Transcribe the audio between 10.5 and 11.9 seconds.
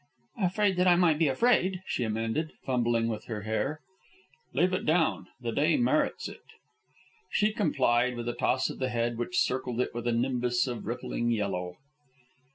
of rippling yellow.